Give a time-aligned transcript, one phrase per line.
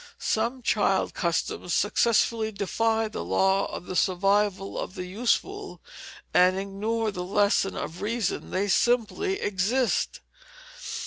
[0.17, 5.79] Some child customs successfully defy the law of the survival of the useful,
[6.33, 10.21] and ignore the lesson of reason; they simply exist.